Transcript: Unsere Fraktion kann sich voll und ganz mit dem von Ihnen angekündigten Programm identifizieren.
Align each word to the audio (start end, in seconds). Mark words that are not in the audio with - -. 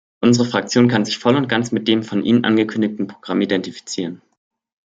Unsere 0.19 0.47
Fraktion 0.47 0.87
kann 0.87 1.05
sich 1.05 1.19
voll 1.19 1.35
und 1.35 1.47
ganz 1.47 1.71
mit 1.71 1.87
dem 1.87 2.01
von 2.01 2.25
Ihnen 2.25 2.43
angekündigten 2.43 3.05
Programm 3.05 3.39
identifizieren. 3.41 4.23